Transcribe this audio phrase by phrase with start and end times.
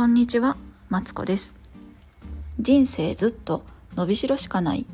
[0.00, 0.56] こんにちは、
[0.88, 1.54] マツコです。
[2.58, 3.64] 人生ずっと
[3.96, 4.86] 伸びしろしかない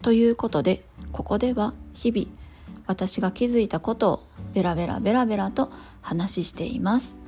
[0.00, 0.82] ということで、
[1.12, 2.26] ここでは日々
[2.86, 4.22] 私が気づいたことを
[4.54, 7.18] ベラベラベラベラと話しています。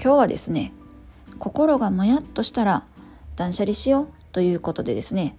[0.00, 0.72] 今日はですね、
[1.40, 2.84] 心がもやっとしたら
[3.34, 5.36] 断捨離しようということでですね、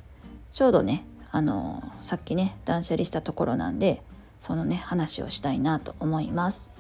[0.52, 4.02] ちょうどね、あのさっきね断捨離したところなんで、
[4.41, 6.72] そのね話をしたいなと思います。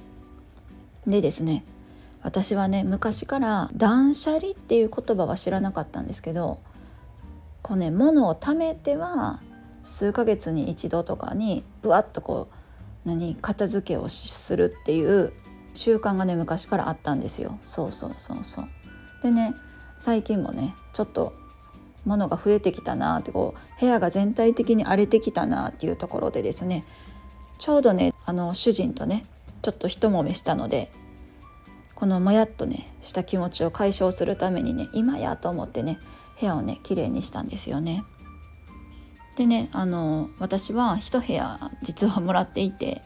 [1.07, 1.63] でですね
[2.25, 6.59] 私はね昔から断捨離っていう言葉は知らなかったんですけど
[7.61, 9.41] こうね物を貯めては
[9.83, 15.33] 数ヶ月に一度とかにぶわっとこう何片付けをするっていう
[15.75, 17.59] 習慣がね昔からあったんですよ。
[17.63, 18.67] そうそうそうそう。
[19.21, 19.53] でね
[19.95, 21.33] 最近もねちょっと
[22.05, 26.85] 物が増えてきたなってこう部屋が全体的に荒れてきたなっていうところでですね
[27.59, 29.27] ちょうどねあの主人とね
[29.61, 30.91] ちょっと一揉めしたので
[32.05, 35.97] このもやっとねした気持ちを解消するためにね今やと思ってね
[36.39, 38.03] 部屋をね綺麗にしたんですよね。
[39.35, 43.01] でねあの私は一部屋実はもらっていて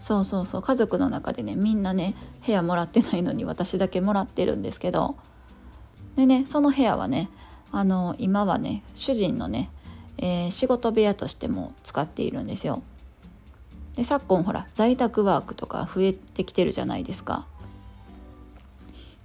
[0.00, 2.14] そうそうそう家族の中でねみんなね
[2.46, 5.16] 部屋もらってないのに私だけもらってるんですけど
[6.14, 7.28] でねその部屋はね
[7.72, 9.68] あの今はね主人のね、
[10.18, 12.84] えー、仕事部屋としても使っているんですよ。
[13.96, 17.48] で昨今ほら在宅ワークとか増えてきてるじゃないですか。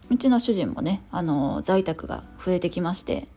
[0.09, 3.27] うちの主人もねあの在宅が増えてきまして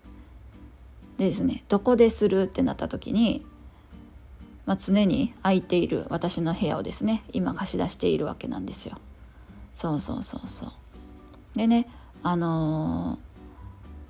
[1.18, 3.44] でですねどこでするってなった時に、
[4.66, 8.98] まあ、常に空いている私の部屋をですね今貸し出しているわけなんですよ。
[9.74, 10.70] そうそうそうそう
[11.56, 11.88] でね
[12.22, 13.18] あのー、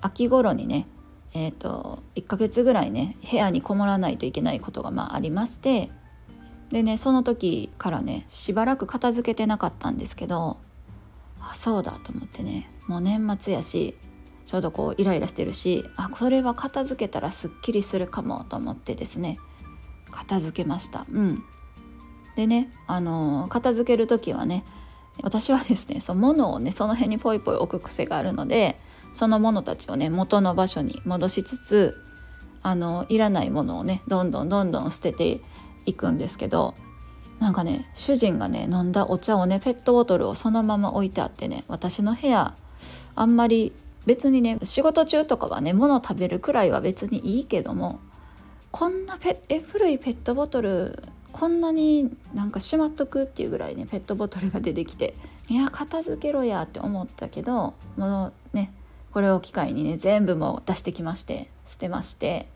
[0.01, 0.87] 秋頃にね
[1.33, 5.89] えーと、と1ヶ月ぐらいね部屋にこもらないといけないことがまあありまして
[6.71, 10.57] でねその時からねしばらく片付けてなかったんですけど
[11.41, 12.69] あそうだと思ってね。
[12.87, 13.95] もう年末やし
[14.45, 19.39] ちょうどこうイライラしてるしあこれは片付けたらすっきりするかもと思ってですね。
[20.11, 21.05] 片付けました。
[21.11, 21.43] うん。
[22.35, 24.63] でねあの、片付ける時はね
[25.21, 28.79] 私はですねその物をねその辺にポイポイ置く癖があるので
[29.13, 31.97] そのものたちをね元の場所に戻しつつ
[32.63, 35.41] あのいらないものをねどんどんどんどん捨てて
[35.85, 36.75] いくんですけど
[37.41, 42.53] なんかね主人がね飲んだお茶をねペットボトルをそのまま置いてあってね私の部屋
[43.15, 43.73] あんまり
[44.05, 47.99] 別にね仕事中とかはね物食べるくらいは別にいいけども
[48.69, 55.15] こんなペえ古いペットボトルこんなになんかしまっとくっていうぐらいねペットボトルが出てきて
[55.49, 58.71] いや片付けろやって思ったけどもうね
[59.11, 62.47] これを機会にね全部もう出してきまして捨てまして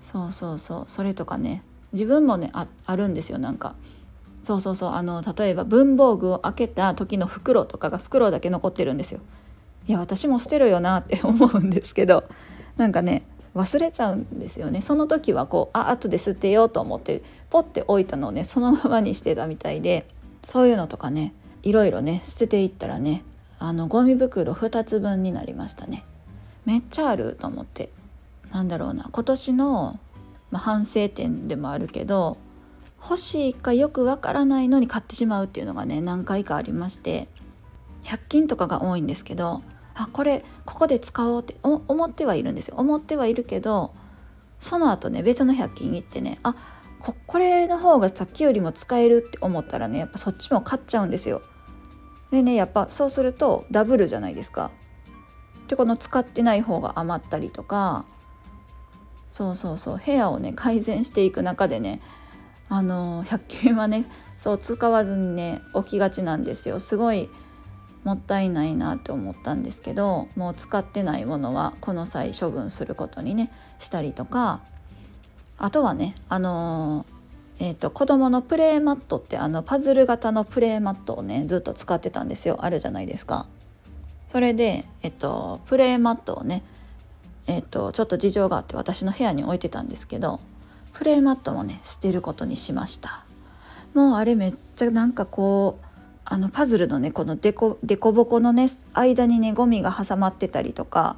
[0.00, 1.62] そうそうそうそれとかね
[1.94, 3.74] 自分もねああるんですよなんか。
[4.42, 9.20] そうそうそうあの例えば文房具を開けた時の袋とかが袋だけ残ってるんですよ。
[9.86, 12.24] いや私も捨てるよなって 思うんですけど
[12.76, 14.82] なんかね忘れちゃうんですよね。
[14.82, 20.06] その時はこうあ後で捨てようと思ってポッて置いたのをねそのままにしてたみたいで
[20.42, 23.24] そういうのとかねいろいろね捨てていったらね
[23.58, 26.04] あのゴミ袋2つ分になりましたね。
[26.66, 27.90] めっちゃあると思って。
[28.52, 29.98] なんだろうな今年の
[30.54, 32.36] まあ、反省点でもあるけど
[33.02, 37.26] 欲しいかよくわからないのに買ってしまうっていうのがね何回かありまして
[38.04, 39.62] 100均とかが多いんですけど
[39.94, 43.92] あこれここで使おうって思ってはいるんですよ思ってはいるけど
[44.60, 46.54] その後ね別の100均行ってねあ
[47.00, 51.42] ここれの方がさっきよりも使えるって思ったらねやっぱそっちも買っちゃうんですよ。
[52.30, 54.70] でねやっぱそうするとダブルじゃないですか。
[55.68, 58.06] でこの使ってない方が余ったりとか
[59.34, 62.00] そうそうそう部屋をね改善していく中でね
[62.68, 64.04] あの100均はね
[64.38, 67.28] そう使わずにね置きがちなんですよすごい
[68.04, 73.50] もったいないなって思ったんですけどもう使ってないものはこの際処分することにね
[73.80, 74.60] したりとか
[75.58, 77.04] あとはねあの
[77.58, 83.46] えーと、子供のプレーマットってあのパズル型のプレーマットをねずっと使ってたんですよあるじゃないですか。
[84.28, 86.64] それで、えっと、プレーマットをね
[87.46, 90.40] えっ、とちょっと事情があって私の部屋に置いてたんですけど
[90.92, 93.24] プレイマットもね捨てることにしました。
[93.94, 95.84] もうあれめっちゃなんかこう
[96.24, 101.16] あのパズルのねこのデコデコボコのね間にねゴミが挟まってたりとか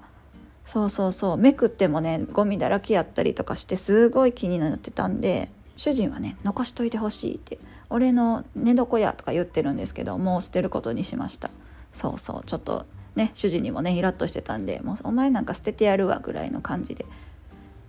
[0.64, 7.58] そうそうそうめくってもねゴミだらけやったりとかしてすごい気になってたんで主人はね残しといてほしいって
[7.88, 11.50] 俺の寝床やとか言ってるんですけどもう捨てることにしました。
[11.92, 12.84] そうそうちょっと
[13.16, 17.04] ね主人にもねイラッとしてたんでもうお前なんか捨ててやるわぐらいの感じで。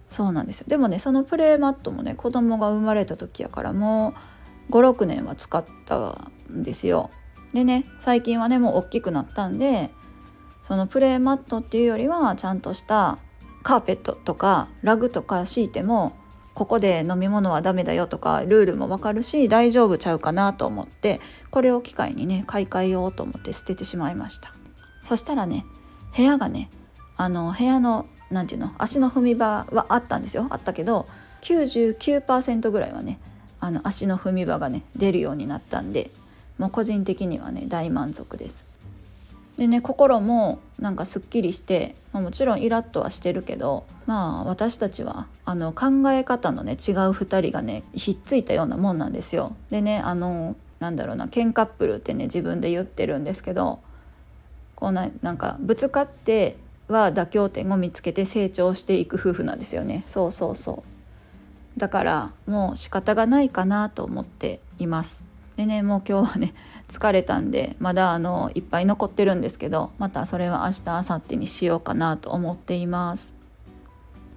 [0.10, 0.68] そうなんですよ。
[0.70, 4.14] でもねそのプレーマットもね子供が生まれた時やからも
[4.70, 7.10] う56年は使ったんですよ。
[7.54, 9.92] でね最近はねもう大きくなったんで
[10.64, 13.20] そのプレーマットっていうよりはちゃんとした
[13.64, 16.14] カーペットとかラグとか敷いても
[16.54, 21.22] ここで飲み物はダメだよとかルールもわかるし大丈夫ちゃうかなと思って
[21.52, 24.57] これを機会にね買い替えようと思って捨ててしまいました。
[25.08, 25.66] そしたらね
[26.18, 26.70] 部屋がね
[27.16, 31.08] あの部屋の何て言うの足の踏み場はあったんですよあったけど
[31.44, 33.18] 99%ぐらいはね
[33.62, 36.12] あの足の踏み場がね出るようになったんで
[36.58, 38.66] もう個人的にはね大満足です
[39.56, 46.76] でね心もなんかすっきりしてもちろんイラッとはしてるけどまあ私たちはあの考え方のね違う
[47.12, 49.56] 2人がねひっついたようなもんなんですよ。
[49.72, 53.80] でねあのなんだろうなケンカップルってね自分で言ってるんですけど
[54.78, 56.56] こうななんかぶつかって
[56.88, 60.04] は妥協点を見つけて成長していく夫婦なんですよね。
[60.06, 60.84] そうそうそ
[61.76, 61.80] う。
[61.80, 65.24] だからもう仕方がないかなと思っています。
[65.58, 66.54] でねもう今日はね
[66.88, 73.34] 疲れたんでまだあのいっぱい残ってるんですけどまたそれは明日明後日にしようかなと思っています。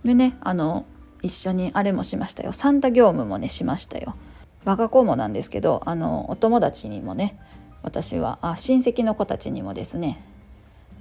[0.04, 0.86] でねあの
[1.22, 2.52] 一緒にあれもしましたよ。
[2.52, 4.14] サンタ業務もねしましたよ。
[4.64, 7.38] 我が子もなんですけどあのお友達にもね
[7.82, 10.22] 私はあ親戚の子たちにもですね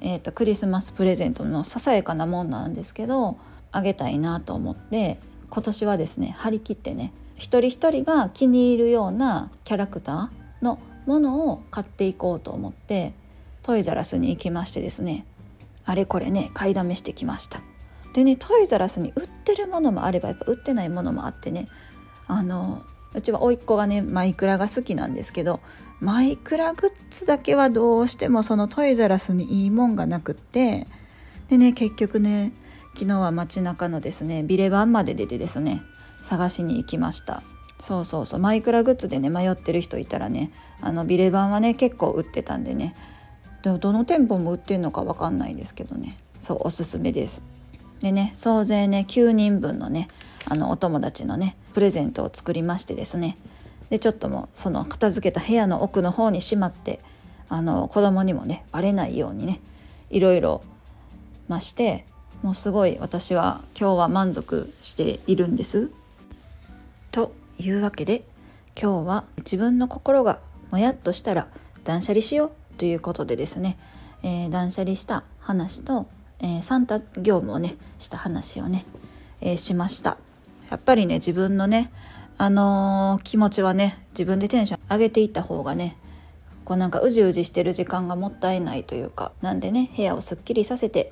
[0.02, 3.38] えーと、クリスマスプレゼントのささやかなもんなんですけど
[3.72, 5.18] あげたいなと思って
[5.50, 13.14] 今年はですね張り切ってね一人一人が気に入るようなキャラクターのものを買っていこうと思って
[13.64, 15.26] トイザラスに行きましてですね
[15.86, 17.62] あれこれね買いだめしてきました。
[18.14, 21.68] でねトイザラスに売ってるものもあればやっぱ売ってないものもあってね
[22.28, 22.84] あの
[23.14, 25.60] うちは甥っ子がねマイクラが好きなんですけど
[26.00, 30.88] マイクラグッズだけはどうしてもそのトイザラスにいいもんがなくって
[31.48, 32.54] でね結局ね
[32.94, 35.82] 昨日は街中のですねビレバンまで出てですね
[36.22, 37.44] 探しに行きました。
[37.80, 40.52] そうそうそうマイクラグッズでね迷ってる人いたらね
[40.82, 42.94] あのビレバンはね結構売ってたんでね
[43.64, 46.18] どの店舗も売ってるのか分かんないですけどね。
[46.42, 47.42] そうおすすめです。
[48.02, 50.08] でね総勢ね9人分のね
[50.46, 53.38] あのお友達のねプレゼントを作りましてですね。
[53.90, 57.00] でちょっともうその片付けた部屋の奥の方にしまって
[57.50, 59.60] あの子供にもねバレないようにね
[60.10, 60.62] いろいろ
[61.48, 62.06] まして
[62.44, 65.92] もうすごい私は今日は満足しているんです。
[67.12, 68.24] というわけで
[68.82, 70.40] 今日は自分の心が
[70.72, 71.48] もやっとしたら
[71.84, 73.78] 断捨離しようということでですね、
[74.24, 76.08] えー、断捨離した話と、
[76.40, 78.86] えー、サンタ業務をねした話をね、
[79.42, 80.18] えー、しました。
[80.70, 81.92] やっぱりね自分のね
[82.38, 85.98] あのー、気持ちはね自分でテンション上げていった方がね
[86.64, 91.12] こうなんかうじうじしてる時間がもったいないというかなんでね部屋をすっきりさせて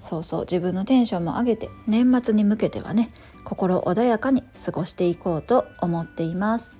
[0.00, 3.10] そうそう自分のテンションも上げて年末に向けてはね
[3.44, 6.74] 心穏やかに過ごしていこうと思っています。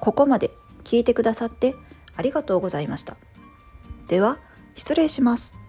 [0.00, 0.50] ここまで
[0.84, 1.74] 聞いてくださって
[2.14, 3.16] ありがとうございました。
[4.08, 4.38] では
[4.74, 5.63] 失礼します。